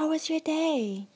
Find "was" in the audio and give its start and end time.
0.08-0.30